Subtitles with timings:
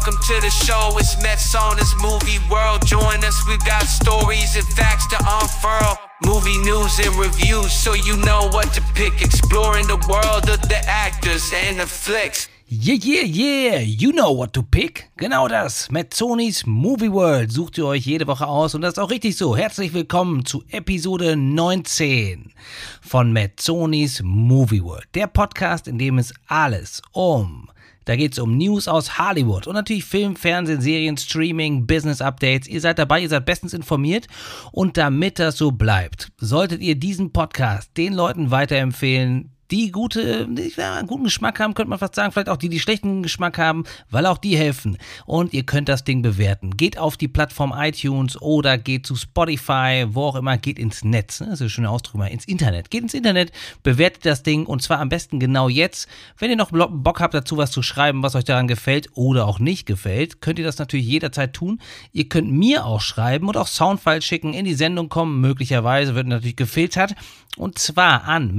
[0.00, 2.86] Welcome to the show, it's Mets on this movie world.
[2.86, 5.98] Join us, we got stories and facts to unfurl.
[6.24, 9.20] Movie news and reviews, so you know what to pick.
[9.20, 12.48] Exploring the world of the actors and the flicks.
[12.66, 15.10] Yeah, yeah, yeah, you know what to pick.
[15.18, 15.90] Genau das.
[15.90, 19.54] Metzonis Movie World sucht ihr euch jede Woche aus und das ist auch richtig so.
[19.54, 22.54] Herzlich willkommen zu Episode 19
[23.02, 25.08] von Metzonis Movie World.
[25.14, 27.68] Der Podcast, in dem es alles um
[28.10, 32.66] da geht es um News aus Hollywood und natürlich Film, Fernsehen, Serien, Streaming, Business Updates.
[32.66, 34.26] Ihr seid dabei, ihr seid bestens informiert
[34.72, 41.02] und damit das so bleibt, solltet ihr diesen Podcast den Leuten weiterempfehlen, die gute, ja,
[41.02, 42.32] guten Geschmack haben, könnte man fast sagen.
[42.32, 44.98] Vielleicht auch die, die schlechten Geschmack haben, weil auch die helfen.
[45.26, 46.76] Und ihr könnt das Ding bewerten.
[46.76, 51.38] Geht auf die Plattform iTunes oder geht zu Spotify, wo auch immer, geht ins Netz.
[51.38, 52.90] Das ist ein schöner Ausdruck mal, ins Internet.
[52.90, 53.52] Geht ins Internet,
[53.82, 56.08] bewertet das Ding und zwar am besten genau jetzt.
[56.38, 59.58] Wenn ihr noch Bock habt dazu was zu schreiben, was euch daran gefällt oder auch
[59.58, 61.80] nicht gefällt, könnt ihr das natürlich jederzeit tun.
[62.12, 65.40] Ihr könnt mir auch schreiben und auch Soundfile schicken, in die Sendung kommen.
[65.40, 67.14] Möglicherweise wird natürlich gefiltert.
[67.56, 68.56] Und zwar an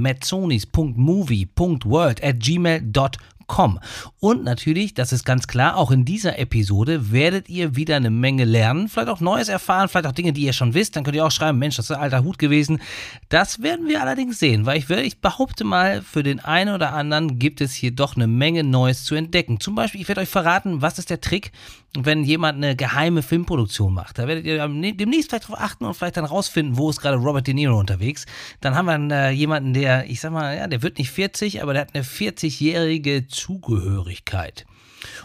[1.02, 3.80] metzonis.movie.world at gmail.com www.ftf.com.
[4.20, 8.44] Und natürlich, das ist ganz klar, auch in dieser Episode werdet ihr wieder eine Menge
[8.44, 10.96] lernen, vielleicht auch Neues erfahren, vielleicht auch Dinge, die ihr schon wisst.
[10.96, 12.80] Dann könnt ihr auch schreiben, Mensch, das ist ein alter Hut gewesen.
[13.28, 17.38] Das werden wir allerdings sehen, weil ich, ich behaupte mal, für den einen oder anderen
[17.38, 19.60] gibt es hier doch eine Menge Neues zu entdecken.
[19.60, 21.52] Zum Beispiel, ich werde euch verraten, was ist der Trick,
[21.94, 24.18] wenn jemand eine geheime Filmproduktion macht.
[24.18, 27.46] Da werdet ihr demnächst vielleicht darauf achten und vielleicht dann rausfinden, wo ist gerade Robert
[27.46, 28.24] De Niro unterwegs.
[28.60, 31.74] Dann haben wir äh, jemanden, der, ich sag mal, ja, der wird nicht 40, aber
[31.74, 34.64] der hat eine 40-jährige Zugehörigkeit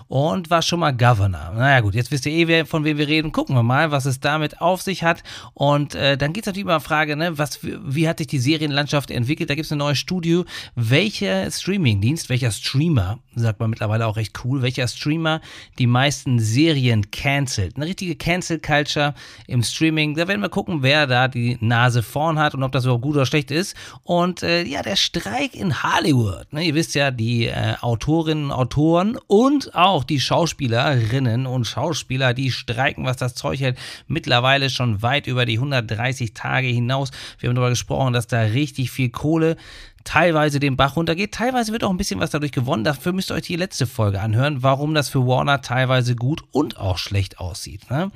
[0.08, 1.54] und war schon mal Governor.
[1.56, 3.32] Naja gut, jetzt wisst ihr eh, von wem wir reden.
[3.32, 5.24] Gucken wir mal, was es damit auf sich hat.
[5.54, 8.28] Und äh, dann geht es natürlich immer um die Frage, ne, was, wie hat sich
[8.28, 9.50] die Serienlandschaft entwickelt?
[9.50, 10.44] Da gibt es eine neue Studie.
[10.76, 15.42] Welcher Streamingdienst, welcher Streamer, sagt man mittlerweile auch recht cool, welcher Streamer
[15.80, 17.76] die meisten Serien cancelt?
[17.76, 19.14] Eine richtige Cancel-Culture
[19.48, 20.16] im Streaming.
[20.16, 23.16] Da werden wir gucken, wer da die Nase vorn hat und ob das überhaupt gut
[23.16, 23.76] oder schlecht ist.
[24.04, 26.52] Und äh, ja, der Streik in Hollywood.
[26.52, 32.52] Ne, ihr wisst ja, die äh, Autorinnen, Autoren und auch die Schauspielerinnen und Schauspieler, die
[32.52, 33.78] streiken, was das Zeug hält,
[34.08, 37.12] mittlerweile schon weit über die 130 Tage hinaus.
[37.40, 39.58] Wir haben darüber gesprochen, dass da richtig viel Kohle
[40.08, 41.34] teilweise den Bach runtergeht.
[41.34, 42.86] Teilweise wird auch ein bisschen was dadurch gewonnen.
[42.86, 46.78] Dafür müsst ihr euch die letzte Folge anhören, warum das für Warner teilweise gut und
[46.78, 47.92] auch schlecht aussieht.
[47.92, 48.12] Ne?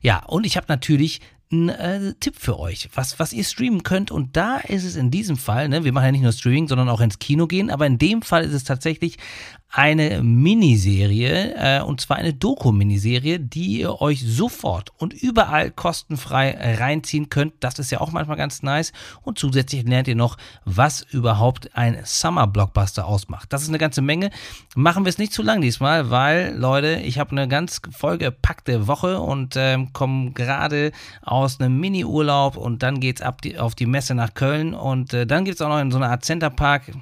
[0.00, 1.20] Ja, und ich habe natürlich
[1.52, 4.10] ein äh, Tipp für euch, was, was ihr streamen könnt.
[4.10, 6.88] Und da ist es in diesem Fall, ne, wir machen ja nicht nur Streaming, sondern
[6.88, 9.18] auch ins Kino gehen, aber in dem Fall ist es tatsächlich
[9.68, 17.28] eine Miniserie, äh, und zwar eine Doku-Miniserie, die ihr euch sofort und überall kostenfrei reinziehen
[17.28, 17.52] könnt.
[17.60, 18.92] Das ist ja auch manchmal ganz nice.
[19.22, 23.52] Und zusätzlich lernt ihr noch, was überhaupt ein Summer-Blockbuster ausmacht.
[23.52, 24.30] Das ist eine ganze Menge.
[24.76, 29.20] Machen wir es nicht zu lang diesmal, weil, Leute, ich habe eine ganz vollgepackte Woche
[29.20, 30.92] und ähm, komme gerade
[31.36, 35.44] aus einem Mini-Urlaub und dann ab die, auf die Messe nach Köln und äh, dann
[35.44, 36.92] gibt es auch noch in so einer Art Centerpark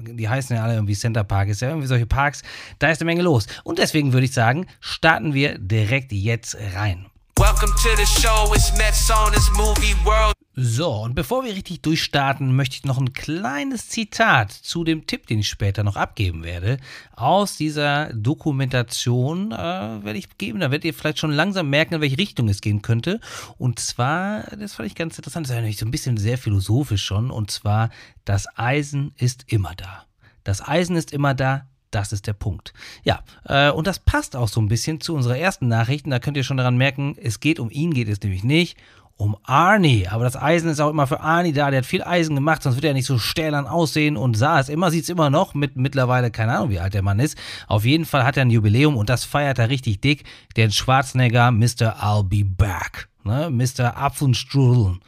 [0.00, 2.42] die heißen ja alle irgendwie Center Park, ist ja irgendwie solche Parks,
[2.80, 3.46] da ist eine Menge los.
[3.62, 7.06] Und deswegen würde ich sagen, starten wir direkt jetzt rein.
[7.36, 10.34] Welcome to the show, it's Mets on this movie world.
[10.54, 15.26] So, und bevor wir richtig durchstarten, möchte ich noch ein kleines Zitat zu dem Tipp,
[15.26, 16.78] den ich später noch abgeben werde,
[17.16, 20.60] aus dieser Dokumentation äh, werde ich geben.
[20.60, 23.18] Da werdet ihr vielleicht schon langsam merken, in welche Richtung es gehen könnte.
[23.58, 26.38] Und zwar, das fand ich ganz interessant, das ist ja natürlich so ein bisschen sehr
[26.38, 27.90] philosophisch schon, und zwar,
[28.24, 30.04] das Eisen ist immer da.
[30.44, 32.72] Das Eisen ist immer da, das ist der Punkt.
[33.02, 36.06] Ja, äh, und das passt auch so ein bisschen zu unserer ersten Nachricht.
[36.08, 38.76] Da könnt ihr schon daran merken, es geht um ihn, geht es nämlich nicht
[39.16, 40.08] um Arnie.
[40.08, 41.70] Aber das Eisen ist auch immer für Arnie da.
[41.70, 44.68] Der hat viel Eisen gemacht, sonst wird er nicht so stählern aussehen und sah es
[44.68, 47.38] immer, sieht es immer noch mit mittlerweile, keine Ahnung, wie alt der Mann ist.
[47.68, 50.24] Auf jeden Fall hat er ein Jubiläum und das feiert er richtig dick.
[50.56, 52.02] Den Schwarzenegger, Mr.
[52.02, 53.08] I'll be back.
[53.22, 53.50] Ne?
[53.50, 53.96] Mr.
[53.96, 54.98] Apfenstrudel.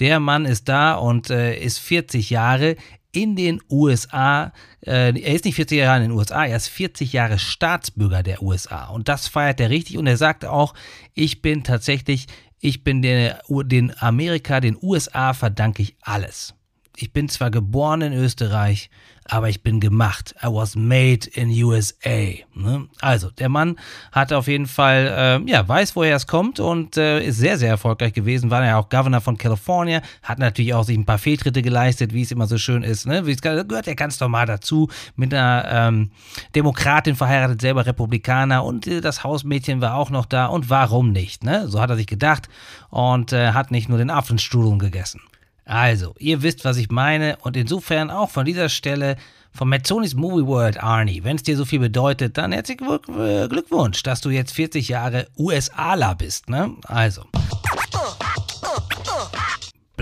[0.00, 2.76] Der Mann ist da und äh, ist 40 Jahre
[3.14, 4.52] in den USA.
[4.80, 8.42] Äh, er ist nicht 40 Jahre in den USA, er ist 40 Jahre Staatsbürger der
[8.42, 8.86] USA.
[8.88, 9.98] Und das feiert er richtig.
[9.98, 10.74] Und er sagt auch,
[11.14, 12.26] ich bin tatsächlich
[12.64, 13.34] ich bin den,
[13.66, 16.54] den Amerika, den USA verdanke ich alles.
[16.96, 18.88] Ich bin zwar geboren in Österreich,
[19.26, 20.34] aber ich bin gemacht.
[20.42, 22.34] I was made in USA.
[22.54, 22.88] Ne?
[23.00, 23.76] Also, der Mann
[24.12, 27.70] hat auf jeden Fall, äh, ja, weiß, woher es kommt und äh, ist sehr, sehr
[27.70, 28.50] erfolgreich gewesen.
[28.50, 32.22] War ja auch Governor von California, hat natürlich auch sich ein paar Fehltritte geleistet, wie
[32.22, 33.06] es immer so schön ist.
[33.06, 33.26] Ne?
[33.26, 34.88] Wie gehört ja ganz normal dazu.
[35.16, 36.10] Mit einer ähm,
[36.54, 40.46] Demokratin verheiratet, selber Republikaner und äh, das Hausmädchen war auch noch da.
[40.46, 41.44] Und warum nicht?
[41.44, 41.68] Ne?
[41.68, 42.48] So hat er sich gedacht
[42.90, 45.20] und äh, hat nicht nur den Apfelstrudeln gegessen.
[45.64, 49.16] Also, ihr wisst, was ich meine und insofern auch von dieser Stelle
[49.56, 51.22] Von Mazzonis Movie World, Arnie.
[51.22, 55.28] Wenn es dir so viel bedeutet, dann herzlichen äh, Glückwunsch, dass du jetzt 40 Jahre
[55.36, 56.72] USAler bist, ne?
[56.86, 57.24] Also.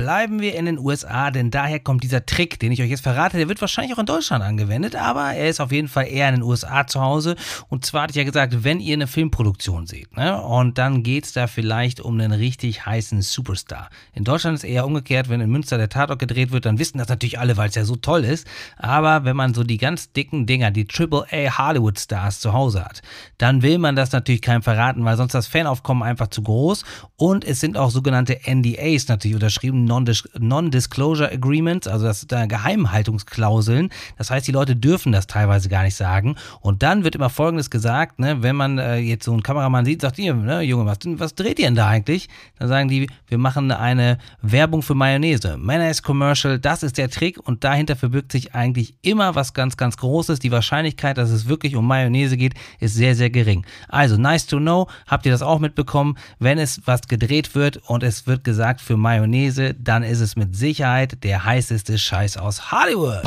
[0.02, 3.36] Bleiben wir in den USA, denn daher kommt dieser Trick, den ich euch jetzt verrate.
[3.36, 6.34] Der wird wahrscheinlich auch in Deutschland angewendet, aber er ist auf jeden Fall eher in
[6.34, 7.36] den USA zu Hause.
[7.68, 11.26] Und zwar hatte ich ja gesagt, wenn ihr eine Filmproduktion seht, ne, und dann geht
[11.26, 13.90] es da vielleicht um einen richtig heißen Superstar.
[14.12, 17.06] In Deutschland ist eher umgekehrt, wenn in Münster der Tatort gedreht wird, dann wissen das
[17.06, 18.44] natürlich alle, weil es ja so toll ist.
[18.78, 23.02] Aber wenn man so die ganz dicken Dinger, die AAA Hollywood Stars zu Hause hat,
[23.38, 26.84] dann will man das natürlich keinem verraten, weil sonst das Fanaufkommen einfach zu groß.
[27.14, 33.90] Und es sind auch sogenannte NDAs natürlich unterschrieben Non-Disclosure Agreements, also das sind da Geheimhaltungsklauseln.
[34.18, 36.36] Das heißt, die Leute dürfen das teilweise gar nicht sagen.
[36.60, 40.00] Und dann wird immer Folgendes gesagt, ne, wenn man äh, jetzt so einen Kameramann sieht,
[40.00, 42.28] sagt ihr, ne, Junge, was, was dreht ihr denn da eigentlich?
[42.58, 45.56] Dann sagen die, wir machen eine Werbung für Mayonnaise.
[45.58, 49.96] Mayonnaise Commercial, das ist der Trick und dahinter verbirgt sich eigentlich immer was ganz, ganz
[49.96, 50.38] Großes.
[50.38, 53.64] Die Wahrscheinlichkeit, dass es wirklich um Mayonnaise geht, ist sehr, sehr gering.
[53.88, 54.88] Also, nice to know.
[55.06, 56.16] Habt ihr das auch mitbekommen?
[56.38, 60.54] Wenn es was gedreht wird und es wird gesagt für Mayonnaise, dann ist es mit
[60.54, 63.22] Sicherheit der heißeste Scheiß aus Hollywood.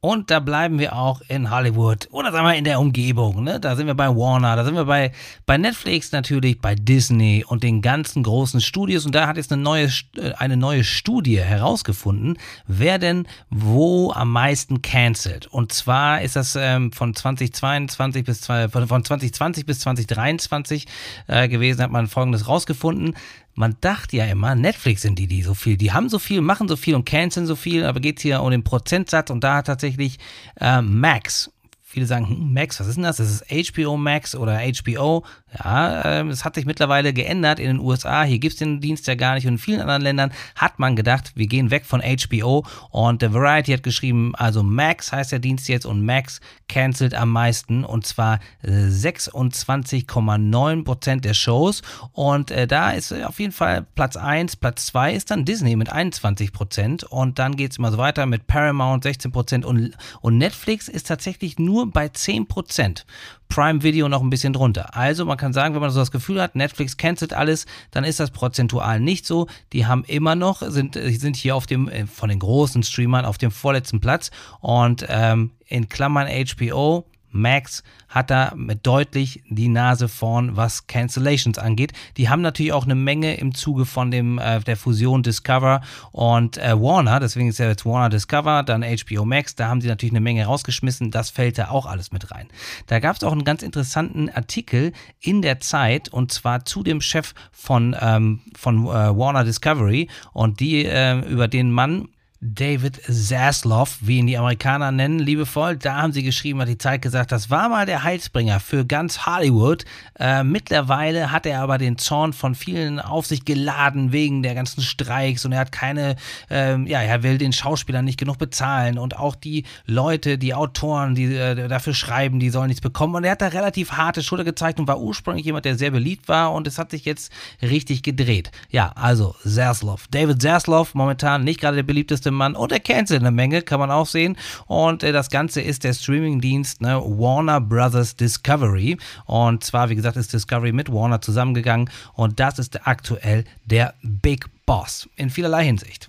[0.00, 3.42] Und da bleiben wir auch in Hollywood oder sagen wir in der Umgebung.
[3.42, 3.58] Ne?
[3.58, 5.10] Da sind wir bei Warner, da sind wir bei,
[5.46, 9.04] bei Netflix natürlich, bei Disney und den ganzen großen Studios.
[9.04, 12.38] Und da hat jetzt eine neue, äh, eine neue Studie herausgefunden,
[12.68, 15.48] wer denn wo am meisten cancelt.
[15.48, 20.86] Und zwar ist das ähm, von 2022 bis von 2020 bis 2023
[21.26, 23.16] äh, gewesen, hat man folgendes rausgefunden
[23.56, 26.68] man dachte ja immer, Netflix sind die, die so viel, die haben so viel, machen
[26.68, 30.18] so viel und canceln so viel, aber geht hier um den Prozentsatz und da tatsächlich
[30.60, 31.50] äh, Max
[31.96, 33.16] Viele sagen, hm, Max, was ist denn das?
[33.16, 35.24] Das ist HBO Max oder HBO.
[35.58, 38.24] Ja, ähm, es hat sich mittlerweile geändert in den USA.
[38.24, 39.46] Hier gibt es den Dienst ja gar nicht.
[39.46, 42.66] Und in vielen anderen Ländern hat man gedacht, wir gehen weg von HBO.
[42.90, 47.30] Und der Variety hat geschrieben, also Max heißt der Dienst jetzt und Max cancelt am
[47.30, 47.82] meisten.
[47.82, 51.80] Und zwar 26,9% äh, der Shows.
[52.12, 54.56] Und äh, da ist auf jeden Fall Platz 1.
[54.56, 57.06] Platz 2 ist dann Disney mit 21%.
[57.06, 59.64] Und dann geht es immer so weiter mit Paramount 16%.
[59.64, 63.04] Und, und Netflix ist tatsächlich nur bei 10%.
[63.48, 64.96] Prime Video noch ein bisschen drunter.
[64.96, 68.18] Also man kann sagen, wenn man so das Gefühl hat, Netflix cancelt alles, dann ist
[68.18, 69.46] das prozentual nicht so.
[69.72, 73.38] Die haben immer noch, sind, sind hier auf dem, äh, von den großen Streamern auf
[73.38, 74.30] dem vorletzten Platz
[74.60, 77.06] und ähm, in Klammern HBO
[77.36, 81.92] Max hat da mit deutlich die Nase vorn, was Cancellations angeht.
[82.16, 85.80] Die haben natürlich auch eine Menge im Zuge von dem, äh, der Fusion Discover
[86.12, 89.88] und äh, Warner, deswegen ist ja jetzt Warner Discover, dann HBO Max, da haben sie
[89.88, 92.48] natürlich eine Menge rausgeschmissen, das fällt da auch alles mit rein.
[92.86, 97.00] Da gab es auch einen ganz interessanten Artikel in der Zeit und zwar zu dem
[97.00, 102.08] Chef von, ähm, von äh, Warner Discovery und die äh, über den Mann
[102.54, 105.76] David Zaslav, wie ihn die Amerikaner nennen, liebevoll.
[105.76, 109.26] Da haben sie geschrieben, hat die Zeit gesagt, das war mal der Heilsbringer für ganz
[109.26, 109.84] Hollywood.
[110.18, 114.82] Äh, mittlerweile hat er aber den Zorn von vielen auf sich geladen wegen der ganzen
[114.82, 116.16] Streiks und er hat keine,
[116.50, 121.14] äh, ja, er will den Schauspielern nicht genug bezahlen und auch die Leute, die Autoren,
[121.14, 123.14] die äh, dafür schreiben, die sollen nichts bekommen.
[123.16, 126.28] Und er hat da relativ harte Schulter gezeigt und war ursprünglich jemand, der sehr beliebt
[126.28, 128.50] war und es hat sich jetzt richtig gedreht.
[128.70, 130.06] Ja, also Zaslav.
[130.10, 133.90] David Zaslav, momentan nicht gerade der beliebteste Mann und er cancelt eine Menge, kann man
[133.90, 134.36] auch sehen.
[134.66, 138.98] Und äh, das Ganze ist der Streamingdienst ne, Warner Brothers Discovery.
[139.24, 144.46] Und zwar, wie gesagt, ist Discovery mit Warner zusammengegangen und das ist aktuell der Big
[144.66, 146.08] Boss in vielerlei Hinsicht.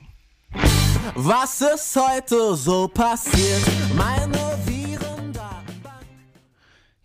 [1.15, 3.61] Was ist heute so passiert?
[3.95, 4.46] Meine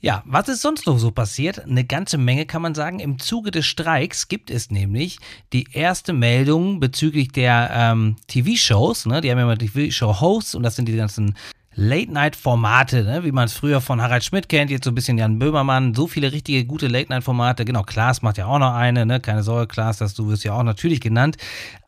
[0.03, 1.65] ja, was ist sonst noch so passiert?
[1.65, 2.99] Eine ganze Menge kann man sagen.
[2.99, 5.19] Im Zuge des Streiks gibt es nämlich
[5.53, 9.07] die erste Meldung bezüglich der ähm, TV-Shows.
[9.07, 9.21] Ne?
[9.21, 11.37] Die haben ja immer TV-Show-Hosts und das sind die ganzen
[11.75, 13.25] Late-Night-Formate, ne?
[13.25, 16.07] wie man es früher von Harald Schmidt kennt, jetzt so ein bisschen Jan Böhmermann, so
[16.07, 17.65] viele richtige gute Late-Night-Formate.
[17.65, 19.21] Genau, Klaas macht ja auch noch eine, ne?
[19.21, 21.37] keine Sorge, Klaas, dass du wirst ja auch natürlich genannt.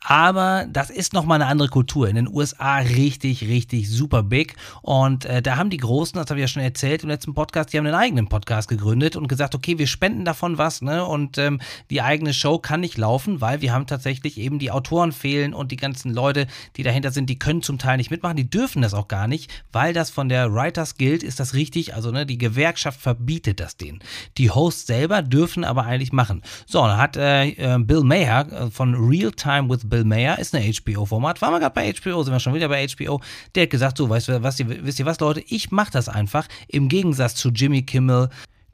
[0.06, 2.08] Aber das ist nochmal eine andere Kultur.
[2.08, 4.54] In den USA richtig, richtig super big.
[4.82, 7.72] Und äh, da haben die Großen, das habe ich ja schon erzählt im letzten Podcast,
[7.72, 11.06] die haben einen eigenen Podcast gegründet und gesagt, okay, wir spenden davon was, ne?
[11.06, 15.12] Und ähm, die eigene Show kann nicht laufen, weil wir haben tatsächlich eben die Autoren
[15.12, 18.50] fehlen und die ganzen Leute, die dahinter sind, die können zum Teil nicht mitmachen, die
[18.50, 22.10] dürfen das auch gar nicht, weil das von der Writers Guild ist das richtig, also
[22.10, 23.98] ne, die Gewerkschaft verbietet das denen.
[24.38, 26.42] Die Hosts selber dürfen aber eigentlich machen.
[26.66, 30.54] So, dann hat äh, äh Bill Mayer äh, von Real Time with Bill Mayer ist
[30.54, 31.42] eine HBO-Format.
[31.42, 33.20] Waren wir gerade bei HBO, sind wir schon wieder bei HBO.
[33.54, 36.46] Der hat gesagt, so, weißt du was, wisst ihr was, Leute, ich mache das einfach.
[36.68, 38.28] Im Gegensatz zu Jimmy Kimmel,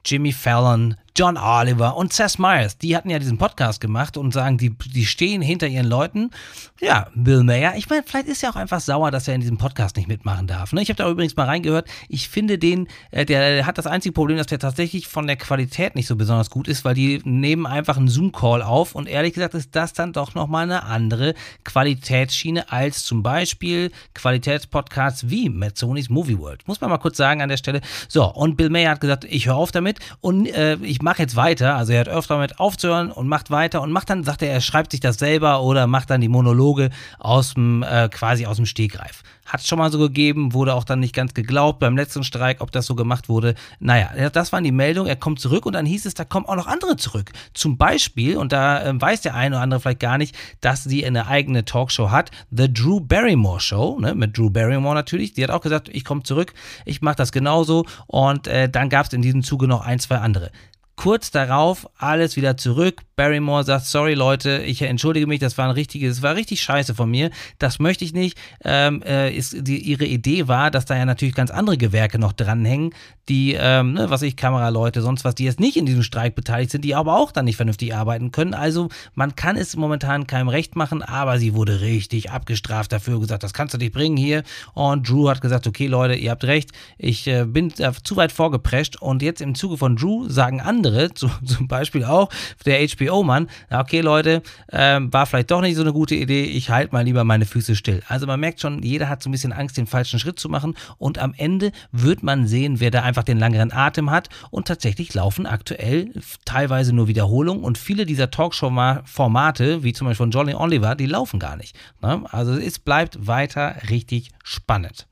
[0.05, 4.57] Jimmy Fallon, John Oliver und Seth Meyers, die hatten ja diesen Podcast gemacht und sagen,
[4.57, 6.31] die, die stehen hinter ihren Leuten.
[6.79, 9.57] Ja, Bill Mayer, ich meine, vielleicht ist er auch einfach sauer, dass er in diesem
[9.57, 10.71] Podcast nicht mitmachen darf.
[10.71, 10.81] Ne?
[10.81, 11.89] Ich habe da übrigens mal reingehört.
[12.07, 15.35] Ich finde den, äh, der, der hat das einzige Problem, dass der tatsächlich von der
[15.35, 19.33] Qualität nicht so besonders gut ist, weil die nehmen einfach einen Zoom-Call auf und ehrlich
[19.33, 21.33] gesagt ist das dann doch nochmal eine andere
[21.65, 26.65] Qualitätsschiene als zum Beispiel Qualitätspodcasts wie Mazzonis Movie World.
[26.69, 27.81] Muss man mal kurz sagen an der Stelle.
[28.07, 31.35] So, und Bill Mayer hat gesagt, ich höre auf damit und äh, ich mache jetzt
[31.35, 31.75] weiter.
[31.75, 34.61] Also er hat öfter damit aufzuhören und macht weiter und macht dann, sagt er, er
[34.61, 36.89] schreibt sich das selber oder macht dann die Monologe
[37.19, 39.23] aus dem, äh, quasi aus dem Stegreif.
[39.45, 42.61] Hat es schon mal so gegeben, wurde auch dann nicht ganz geglaubt beim letzten Streik,
[42.61, 43.55] ob das so gemacht wurde.
[43.79, 46.55] Naja, das waren die Meldungen, er kommt zurück und dann hieß es, da kommen auch
[46.55, 47.31] noch andere zurück.
[47.53, 51.05] Zum Beispiel, und da äh, weiß der eine oder andere vielleicht gar nicht, dass sie
[51.05, 55.33] eine eigene Talkshow hat, The Drew Barrymore Show, ne, mit Drew Barrymore natürlich.
[55.33, 56.53] Die hat auch gesagt, ich komme zurück,
[56.85, 57.85] ich mache das genauso.
[58.07, 60.51] Und äh, dann gab es in diesem Zuge noch ein, zwei andere.
[60.95, 63.01] Kurz darauf alles wieder zurück.
[63.15, 66.95] Barrymore sagt, sorry Leute, ich entschuldige mich, das war ein richtiges, das war richtig scheiße
[66.95, 67.29] von mir.
[67.59, 68.37] Das möchte ich nicht.
[68.63, 72.33] Ähm, äh, ist, die, ihre Idee war, dass da ja natürlich ganz andere Gewerke noch
[72.33, 72.93] dranhängen,
[73.29, 76.71] die, ähm, ne, was ich, Kameraleute, sonst was, die jetzt nicht in diesem Streik beteiligt
[76.71, 78.53] sind, die aber auch dann nicht vernünftig arbeiten können.
[78.53, 83.43] Also man kann es momentan keinem recht machen, aber sie wurde richtig abgestraft dafür, gesagt,
[83.43, 84.43] das kannst du nicht bringen hier.
[84.73, 88.31] Und Drew hat gesagt, okay Leute, ihr habt recht, ich äh, bin äh, zu weit
[88.31, 92.29] vorgeprescht und jetzt im Zuge von Drew sagen andere, andere, zu, zum Beispiel auch
[92.65, 96.93] der HBO-Mann, okay Leute, ähm, war vielleicht doch nicht so eine gute Idee, ich halte
[96.93, 98.01] mal lieber meine Füße still.
[98.07, 100.75] Also man merkt schon, jeder hat so ein bisschen Angst, den falschen Schritt zu machen
[100.97, 105.13] und am Ende wird man sehen, wer da einfach den langeren Atem hat und tatsächlich
[105.13, 106.11] laufen aktuell
[106.45, 111.39] teilweise nur Wiederholungen und viele dieser Talkshow-Formate, wie zum Beispiel von Johnny Oliver, die laufen
[111.39, 111.75] gar nicht.
[112.01, 112.23] Ne?
[112.31, 115.07] Also es bleibt weiter richtig spannend.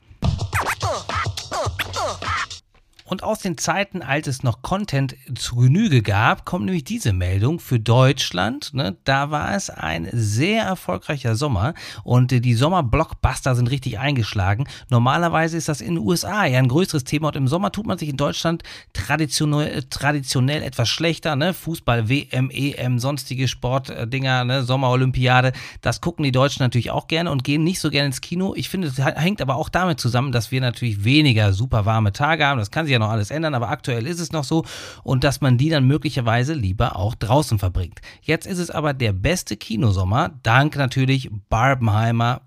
[3.10, 7.60] Und aus den Zeiten, als es noch Content zu Genüge gab, kommt nämlich diese Meldung
[7.60, 8.72] für Deutschland.
[8.76, 8.98] Ne?
[9.04, 11.74] Da war es ein sehr erfolgreicher Sommer
[12.04, 14.68] und die Sommer-Blockbuster sind richtig eingeschlagen.
[14.92, 17.98] Normalerweise ist das in den USA eher ein größeres Thema und im Sommer tut man
[17.98, 18.62] sich in Deutschland
[18.94, 21.36] traditionell, traditionell etwas schlechter.
[21.36, 21.56] Ne?
[21.56, 24.64] Fußball, WM, EM, sonstige Sportdinger, ne?
[24.64, 25.54] Sommerolympiade.
[25.82, 28.54] Das gucken die Deutschen natürlich auch gerne und gehen nicht so gerne ins Kino.
[28.56, 32.46] Ich finde, das hängt aber auch damit zusammen, dass wir natürlich weniger super warme Tage
[32.46, 32.60] haben.
[32.60, 34.66] Das kann sich ja noch alles ändern, aber aktuell ist es noch so
[35.04, 38.00] und dass man die dann möglicherweise lieber auch draußen verbringt.
[38.22, 42.42] Jetzt ist es aber der beste Kinosommer, dank natürlich Barbenheimer,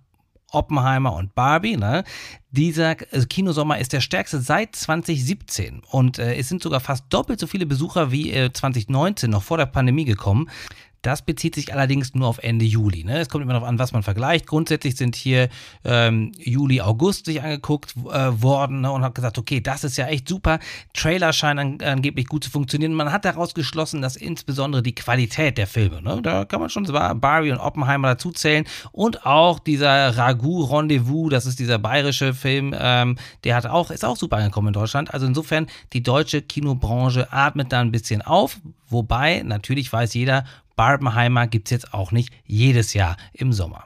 [0.52, 1.76] Oppenheimer und Barbie.
[1.76, 2.04] Ne?
[2.50, 7.40] Dieser äh, Kinosommer ist der stärkste seit 2017 und äh, es sind sogar fast doppelt
[7.40, 10.48] so viele Besucher wie äh, 2019 noch vor der Pandemie gekommen.
[11.02, 13.04] Das bezieht sich allerdings nur auf Ende Juli.
[13.04, 13.18] Ne?
[13.18, 14.46] Es kommt immer darauf an, was man vergleicht.
[14.46, 15.48] Grundsätzlich sind hier
[15.84, 18.92] ähm, Juli, August sich angeguckt äh, worden ne?
[18.92, 20.60] und hat gesagt, okay, das ist ja echt super.
[20.94, 22.94] Trailer scheinen an, angeblich gut zu funktionieren.
[22.94, 26.20] Man hat daraus geschlossen, dass insbesondere die Qualität der Filme, ne?
[26.22, 31.46] da kann man schon Barbie und Oppenheimer dazu zählen und auch dieser Ragout Rendezvous, das
[31.46, 35.12] ist dieser bayerische Film, ähm, der hat auch, ist auch super angekommen in Deutschland.
[35.12, 40.44] Also insofern, die deutsche Kinobranche atmet da ein bisschen auf, wobei natürlich weiß jeder,
[40.76, 43.84] Barbenheimer gibt es jetzt auch nicht jedes Jahr im Sommer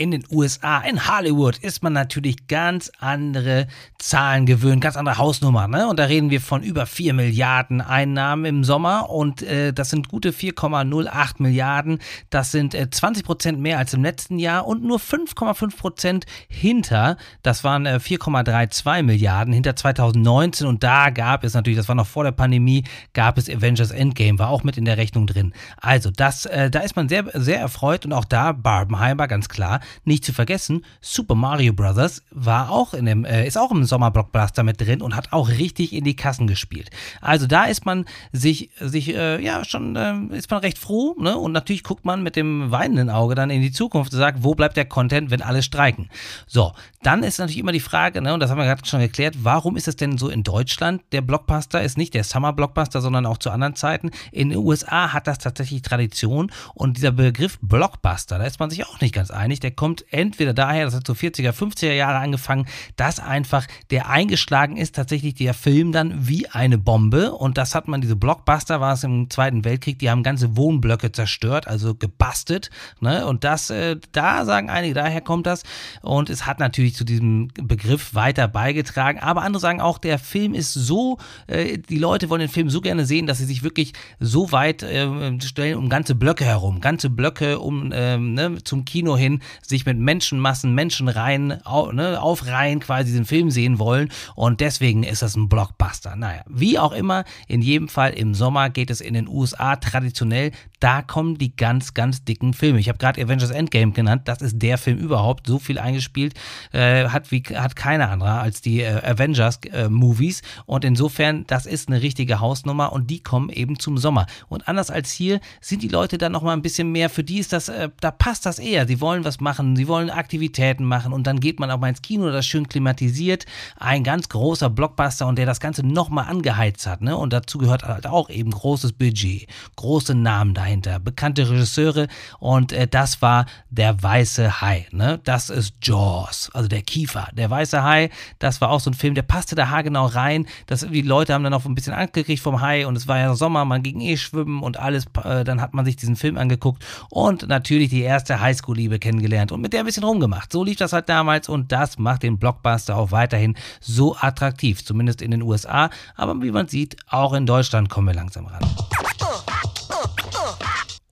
[0.00, 3.66] in den USA, in Hollywood, ist man natürlich ganz andere
[3.98, 5.70] Zahlen gewöhnt, ganz andere Hausnummern.
[5.70, 5.86] Ne?
[5.86, 10.08] Und da reden wir von über 4 Milliarden Einnahmen im Sommer und äh, das sind
[10.08, 11.98] gute 4,08 Milliarden.
[12.30, 17.18] Das sind äh, 20 Prozent mehr als im letzten Jahr und nur 5,5 Prozent hinter,
[17.42, 22.06] das waren äh, 4,32 Milliarden hinter 2019 und da gab es natürlich, das war noch
[22.06, 25.52] vor der Pandemie, gab es Avengers Endgame, war auch mit in der Rechnung drin.
[25.76, 29.80] Also das, äh, da ist man sehr, sehr erfreut und auch da Barbenheimer, ganz klar,
[30.04, 32.22] nicht zu vergessen, Super Mario Bros.
[32.30, 35.92] war auch in dem, äh, ist auch im Sommerblockbuster mit drin und hat auch richtig
[35.92, 36.90] in die Kassen gespielt.
[37.20, 41.36] Also da ist man sich, sich äh, ja schon, äh, ist man recht froh, ne?
[41.36, 44.54] Und natürlich guckt man mit dem weinenden Auge dann in die Zukunft und sagt, wo
[44.54, 46.08] bleibt der Content, wenn alle streiken?
[46.46, 49.36] So, dann ist natürlich immer die Frage, ne, und das haben wir gerade schon geklärt,
[49.42, 51.02] warum ist es denn so in Deutschland?
[51.12, 54.10] Der Blockbuster ist nicht der Summer-Blockbuster, sondern auch zu anderen Zeiten.
[54.32, 58.86] In den USA hat das tatsächlich Tradition und dieser Begriff Blockbuster, da ist man sich
[58.86, 62.66] auch nicht ganz einig, der kommt entweder daher, das hat so 40er, 50er Jahre angefangen,
[62.96, 67.32] dass einfach der eingeschlagen ist, tatsächlich der Film dann wie eine Bombe.
[67.32, 71.12] Und das hat man, diese Blockbuster war es im Zweiten Weltkrieg, die haben ganze Wohnblöcke
[71.12, 72.68] zerstört, also gebastelt.
[73.00, 73.26] Ne?
[73.26, 75.62] Und das, äh, da sagen einige, daher kommt das.
[76.02, 79.18] Und es hat natürlich zu diesem Begriff weiter beigetragen.
[79.18, 82.82] Aber andere sagen auch, der Film ist so, äh, die Leute wollen den Film so
[82.82, 87.08] gerne sehen, dass sie sich wirklich so weit äh, stellen um ganze Blöcke herum, ganze
[87.08, 93.10] Blöcke um ähm, ne, zum Kino hin, sich mit Menschenmassen, Menschenreihen, au, ne, aufreihen, quasi
[93.10, 94.10] diesen Film sehen wollen.
[94.34, 96.16] Und deswegen ist das ein Blockbuster.
[96.16, 100.52] Naja, wie auch immer, in jedem Fall im Sommer geht es in den USA traditionell.
[100.80, 102.80] Da kommen die ganz, ganz dicken Filme.
[102.80, 104.22] Ich habe gerade Avengers Endgame genannt.
[104.24, 105.46] Das ist der Film überhaupt.
[105.46, 106.34] So viel eingespielt
[106.72, 110.40] äh, hat, wie, hat keiner anderer als die äh, Avengers-Movies.
[110.40, 114.26] Äh, und insofern, das ist eine richtige Hausnummer und die kommen eben zum Sommer.
[114.48, 117.10] Und anders als hier sind die Leute dann nochmal ein bisschen mehr.
[117.10, 118.86] Für die ist das, äh, da passt das eher.
[118.86, 122.02] Sie wollen was machen, sie wollen Aktivitäten machen und dann geht man auch mal ins
[122.02, 123.44] Kino, das schön klimatisiert.
[123.76, 127.02] Ein ganz großer Blockbuster und der das Ganze nochmal angeheizt hat.
[127.02, 127.16] Ne?
[127.16, 129.46] Und dazu gehört halt auch eben großes Budget,
[129.76, 132.08] große Namen dahinter, bekannte Regisseure
[132.38, 134.86] und äh, das war der weiße Hai.
[134.92, 135.20] Ne?
[135.24, 137.28] Das ist Jaws, also der Kiefer.
[137.32, 140.46] Der weiße Hai, das war auch so ein Film, der passte da haargenau rein.
[140.66, 143.18] Das, die Leute haben dann auch ein bisschen Angst gekriegt vom Hai und es war
[143.18, 145.06] ja Sommer, man ging eh schwimmen und alles.
[145.24, 149.60] Äh, dann hat man sich diesen Film angeguckt und natürlich die erste Highschool-Liebe kennengelernt und
[149.60, 150.52] mit der ein bisschen rumgemacht.
[150.52, 155.22] So lief das halt damals und das macht den Blockbuster auch weiterhin so attraktiv, zumindest
[155.22, 155.90] in den USA.
[156.16, 158.60] Aber wie man sieht, auch in Deutschland kommen wir langsam ran.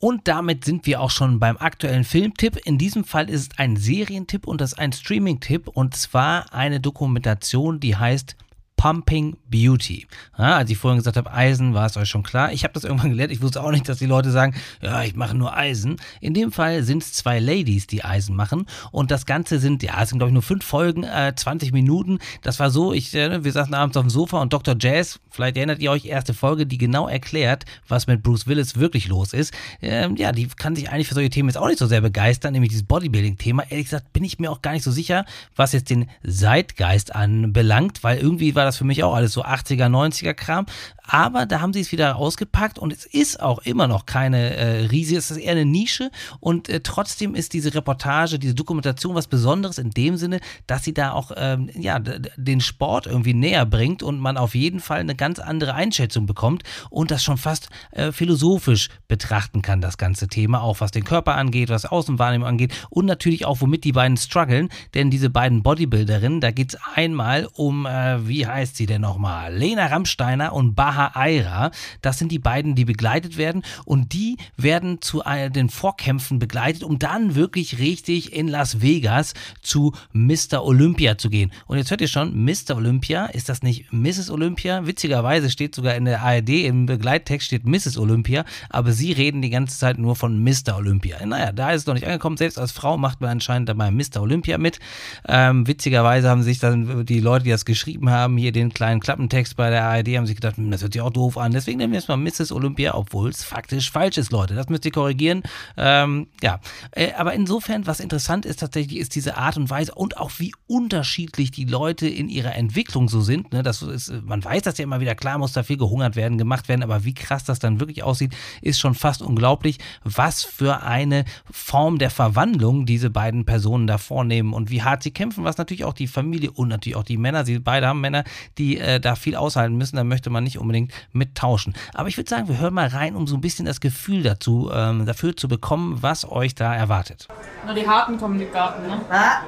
[0.00, 2.56] Und damit sind wir auch schon beim aktuellen Filmtipp.
[2.64, 7.80] In diesem Fall ist es ein Serientipp und das ein Streaming-Tipp und zwar eine Dokumentation,
[7.80, 8.36] die heißt
[8.78, 10.06] Pumping Beauty.
[10.38, 12.52] Ja, als ich vorhin gesagt habe, Eisen, war es euch schon klar.
[12.52, 13.32] Ich habe das irgendwann gelernt.
[13.32, 15.97] Ich wusste auch nicht, dass die Leute sagen, ja, ich mache nur Eisen.
[16.20, 18.66] In dem Fall sind es zwei Ladies, die Eisen machen.
[18.92, 22.20] Und das Ganze sind, ja, es sind glaube ich nur fünf Folgen, äh, 20 Minuten.
[22.42, 24.76] Das war so, ich, äh, wir saßen abends auf dem Sofa und Dr.
[24.78, 29.08] Jazz, vielleicht erinnert ihr euch, erste Folge, die genau erklärt, was mit Bruce Willis wirklich
[29.08, 29.52] los ist.
[29.82, 32.52] Ähm, ja, die kann sich eigentlich für solche Themen jetzt auch nicht so sehr begeistern,
[32.52, 33.64] nämlich dieses Bodybuilding-Thema.
[33.70, 35.25] Ehrlich gesagt bin ich mir auch gar nicht so sicher,
[35.56, 39.87] was jetzt den Zeitgeist anbelangt, weil irgendwie war das für mich auch alles so 80er,
[39.87, 40.66] 90er Kram.
[41.08, 44.84] Aber da haben sie es wieder ausgepackt und es ist auch immer noch keine äh,
[44.86, 46.10] riesige, es ist eher eine Nische.
[46.38, 50.92] Und äh, trotzdem ist diese Reportage, diese Dokumentation was Besonderes in dem Sinne, dass sie
[50.92, 55.14] da auch ähm, ja, den Sport irgendwie näher bringt und man auf jeden Fall eine
[55.14, 60.60] ganz andere Einschätzung bekommt und das schon fast äh, philosophisch betrachten kann, das ganze Thema,
[60.60, 64.68] auch was den Körper angeht, was Außenwahrnehmung angeht und natürlich auch, womit die beiden strugglen,
[64.92, 69.54] denn diese beiden Bodybuilderinnen, da geht es einmal um, äh, wie heißt sie denn nochmal,
[69.54, 71.70] Lena Rammsteiner und Baha Aira.
[72.02, 75.22] Das sind die beiden, die begleitet werden und die werden zu
[75.54, 80.64] den Vorkämpfen begleitet, um dann wirklich richtig in Las Vegas zu Mr.
[80.64, 81.52] Olympia zu gehen.
[81.66, 82.76] Und jetzt hört ihr schon, Mr.
[82.76, 84.30] Olympia, ist das nicht Mrs.
[84.30, 84.87] Olympia?
[84.87, 87.98] Witzigerweise steht sogar in der ARD im Begleittext steht Mrs.
[87.98, 90.76] Olympia, aber sie reden die ganze Zeit nur von Mr.
[90.76, 91.24] Olympia.
[91.24, 92.37] Naja, da ist es noch nicht angekommen.
[92.37, 94.20] Selbst als Frau macht man anscheinend dabei Mr.
[94.20, 94.78] Olympia mit.
[95.26, 99.56] Ähm, witzigerweise haben sich dann die Leute, die das geschrieben haben, hier den kleinen Klappentext
[99.56, 101.53] bei der ARD, haben sich gedacht, hm, das hört sich auch doof an.
[101.53, 102.53] Deswegen nennen wir es mal Mrs.
[102.53, 104.55] Olympia, obwohl es faktisch falsch ist, Leute.
[104.55, 105.42] Das müsst ihr korrigieren.
[105.77, 106.61] Ähm, ja,
[106.92, 110.53] äh, aber insofern, was interessant ist tatsächlich, ist diese Art und Weise und auch wie
[110.66, 113.53] unterschiedlich die Leute in ihrer Entwicklung so sind.
[113.53, 113.62] Ne?
[113.62, 116.68] Das ist, man weiß das ja immer wieder, klar muss da viel gehungert werden, gemacht
[116.68, 121.24] werden, aber wie krass das dann wirklich aussieht, ist schon fast unglaublich, was für eine
[121.51, 125.85] Form der Verwandlung diese beiden Personen da vornehmen und wie hart sie kämpfen, was natürlich
[125.85, 128.24] auch die Familie und natürlich auch die Männer, sie beide haben Männer,
[128.57, 131.74] die äh, da viel aushalten müssen, da möchte man nicht unbedingt unbedingt mittauschen.
[131.94, 134.70] Aber ich würde sagen, wir hören mal rein, um so ein bisschen das Gefühl dazu,
[134.72, 137.28] ähm, dafür zu bekommen, was euch da erwartet.
[137.64, 139.00] Nur die Harten kommen in den Garten, ne?
[139.10, 139.42] Ja,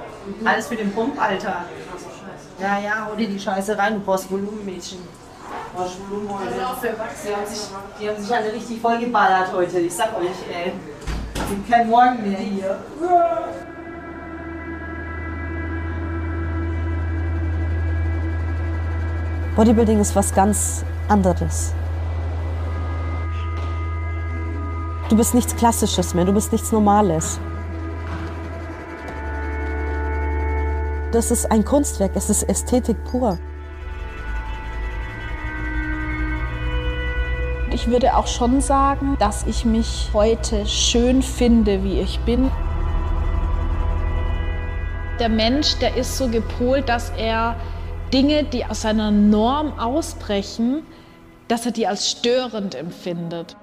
[0.44, 1.64] alles für den Pump, Alter.
[2.60, 4.98] Ja, ja, hol dir die Scheiße rein, du brauchst Volumen, Mädchen.
[5.74, 6.52] Brauchst Volumen heute.
[6.52, 6.60] Die
[7.34, 7.60] haben, sich,
[8.00, 10.72] die haben sich alle richtig voll geballert heute, ich sag euch, ey.
[11.34, 12.78] Es gibt kein Morgen mehr hier.
[19.56, 21.74] Bodybuilding ist was ganz anderes.
[25.08, 27.40] Du bist nichts Klassisches mehr, du bist nichts Normales.
[31.12, 33.36] Das ist ein Kunstwerk, es ist Ästhetik pur.
[37.72, 42.50] Ich würde auch schon sagen, dass ich mich heute schön finde, wie ich bin.
[45.18, 47.56] Der Mensch, der ist so gepolt, dass er
[48.12, 50.82] Dinge, die aus seiner Norm ausbrechen,
[51.50, 53.56] dass er die als störend empfindet.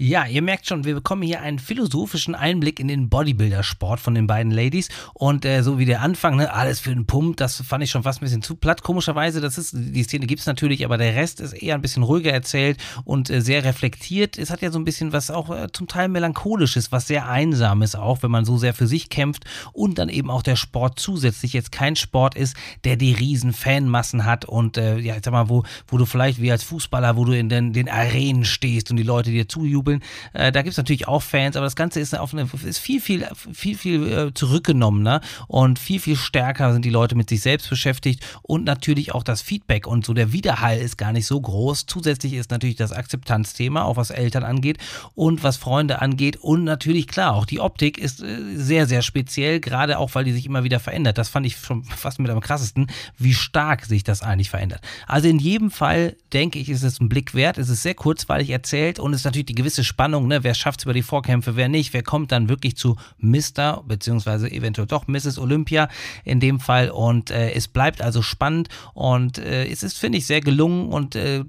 [0.00, 4.28] Ja, ihr merkt schon, wir bekommen hier einen philosophischen Einblick in den Bodybuilder-Sport von den
[4.28, 4.88] beiden Ladies.
[5.12, 8.04] Und äh, so wie der Anfang, ne, alles für den Pump, das fand ich schon
[8.04, 8.84] fast ein bisschen zu platt.
[8.84, 12.04] Komischerweise, das ist, die Szene gibt es natürlich, aber der Rest ist eher ein bisschen
[12.04, 14.38] ruhiger erzählt und äh, sehr reflektiert.
[14.38, 17.96] Es hat ja so ein bisschen was auch äh, zum Teil melancholisches, was sehr einsames
[17.96, 21.54] auch, wenn man so sehr für sich kämpft und dann eben auch der Sport zusätzlich
[21.54, 25.48] jetzt kein Sport ist, der die riesen Fanmassen hat und äh, ja, ich sag mal,
[25.48, 28.96] wo, wo du vielleicht wie als Fußballer, wo du in den, den Arenen stehst und
[28.96, 30.02] die Leute dir zujubeln bejubeln.
[30.32, 33.00] Äh, da gibt es natürlich auch Fans, aber das Ganze ist, auf eine, ist viel,
[33.00, 37.68] viel, viel, viel äh, zurückgenommener und viel, viel stärker sind die Leute mit sich selbst
[37.68, 41.86] beschäftigt und natürlich auch das Feedback und so der Widerhall ist gar nicht so groß.
[41.86, 44.78] Zusätzlich ist natürlich das Akzeptanzthema, auch was Eltern angeht
[45.14, 49.60] und was Freunde angeht und natürlich klar, auch die Optik ist äh, sehr, sehr speziell,
[49.60, 51.18] gerade auch, weil die sich immer wieder verändert.
[51.18, 54.80] Das fand ich schon fast mit am krassesten, wie stark sich das eigentlich verändert.
[55.06, 57.58] Also in jedem Fall denke ich, ist es ein Blick wert.
[57.58, 60.44] Es ist sehr kurzweilig erzählt und es ist natürlich die gewisse Spannung, ne?
[60.44, 63.82] wer schafft es über die Vorkämpfe, wer nicht, wer kommt dann wirklich zu Mr.
[63.86, 65.38] beziehungsweise eventuell doch Mrs.
[65.38, 65.88] Olympia
[66.24, 70.26] in dem Fall und äh, es bleibt also spannend und äh, es ist, finde ich,
[70.26, 71.44] sehr gelungen und äh,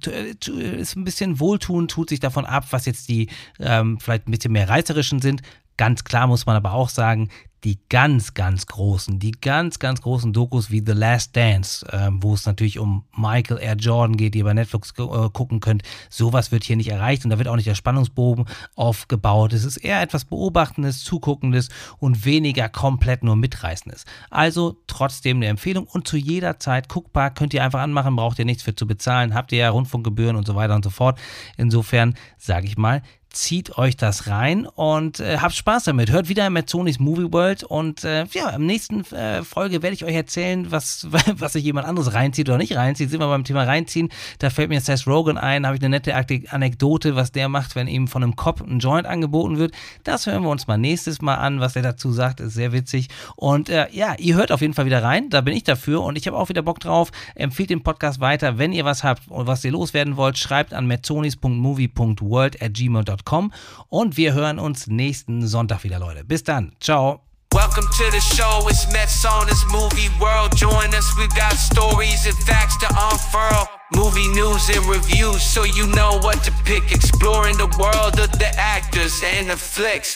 [0.78, 4.54] ist ein bisschen wohltuend, tut sich davon ab, was jetzt die ähm, vielleicht ein bisschen
[4.54, 5.42] mehr reißerischen sind.
[5.78, 7.30] Ganz klar muss man aber auch sagen,
[7.63, 12.34] die ganz, ganz großen, die ganz, ganz großen Dokus wie The Last Dance, äh, wo
[12.34, 13.76] es natürlich um Michael R.
[13.76, 17.32] Jordan geht, die ihr bei Netflix äh, gucken könnt, sowas wird hier nicht erreicht und
[17.32, 18.45] da wird auch nicht der Spannungsbogen
[18.76, 19.54] aufgebaut.
[19.54, 24.06] Es ist eher etwas Beobachtendes, Zuguckendes und weniger komplett nur Mitreißendes.
[24.30, 28.45] Also trotzdem eine Empfehlung und zu jeder Zeit guckbar, könnt ihr einfach anmachen, braucht ihr
[28.45, 31.19] nichts für zu bezahlen, habt ihr ja Rundfunkgebühren und so weiter und so fort.
[31.58, 36.12] Insofern sage ich mal, zieht euch das rein und äh, habt Spaß damit.
[36.12, 40.15] Hört wieder Metzonis Movie World und äh, ja, im nächsten äh, Folge werde ich euch
[40.15, 43.10] erzählen, was, was sich jemand anderes reinzieht oder nicht reinzieht.
[43.10, 44.10] Sind wir beim Thema reinziehen.
[44.39, 47.88] Da fällt mir Seth Rogen ein, habe ich eine nette Anekdote, was der macht, wenn
[47.88, 49.74] ihm von einem Cop ein Joint angeboten wird.
[50.04, 53.10] Das hören wir uns mal nächstes Mal an, was er dazu sagt, ist sehr witzig.
[53.36, 56.18] Und äh, ja, ihr hört auf jeden Fall wieder rein, da bin ich dafür und
[56.18, 57.12] ich habe auch wieder Bock drauf.
[57.36, 60.88] Empfiehlt den Podcast weiter, wenn ihr was habt und was ihr loswerden wollt, schreibt an
[60.88, 63.53] metzonis.movie.world at gmail.com www.movieworld.com
[63.89, 66.23] und wir hören uns nächsten Sonntag wieder, Leute.
[66.23, 66.73] Bis dann.
[66.79, 67.21] Ciao.
[67.51, 70.55] Welcome to the show, it's Mets on this movie world.
[70.55, 73.67] Join us, we've got stories and facts to unfurl.
[73.95, 76.91] Movie news and reviews, so you know what to pick.
[76.91, 80.15] Exploring the world of the actors and the flicks.